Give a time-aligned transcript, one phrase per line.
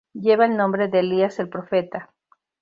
[0.13, 2.09] Lleva el nombre de Elías el profeta.